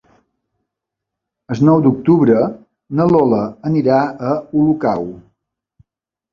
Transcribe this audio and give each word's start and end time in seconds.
El 1.55 1.61
nou 1.69 1.83
d'octubre 1.89 2.41
na 3.01 3.07
Lola 3.13 3.45
anirà 3.73 4.01
a 4.33 4.35
Olocau. 4.41 5.09